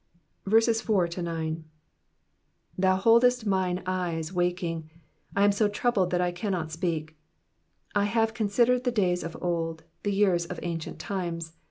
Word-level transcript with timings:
4 0.49 0.61
Thou 2.75 2.99
boldest 3.03 3.45
mine 3.45 3.83
eyes 3.85 4.33
waking: 4.33 4.89
I 5.35 5.43
am 5.43 5.51
so 5.51 5.67
troubled 5.67 6.09
that 6.09 6.19
I 6.19 6.31
cannot 6.31 6.71
speak. 6.71 7.11
5 7.93 8.01
I 8.01 8.05
have 8.05 8.33
considered 8.33 8.83
the 8.83 8.91
days 8.91 9.21
of 9.23 9.37
old, 9.39 9.83
the 10.01 10.11
years 10.11 10.47
of 10.47 10.59
ancient 10.63 10.97
times. 10.97 11.53